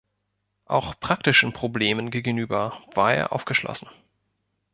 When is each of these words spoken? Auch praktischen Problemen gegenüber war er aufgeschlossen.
Auch 0.65 0.99
praktischen 0.99 1.53
Problemen 1.53 2.09
gegenüber 2.09 2.81
war 2.95 3.13
er 3.13 3.33
aufgeschlossen. 3.33 3.87